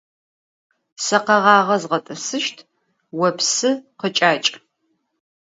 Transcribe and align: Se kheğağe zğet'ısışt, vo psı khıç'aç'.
Se 1.05 1.17
kheğağe 1.25 1.77
zğet'ısışt, 1.81 2.57
vo 3.17 3.27
psı 3.37 3.71
khıç'aç'. 3.99 4.51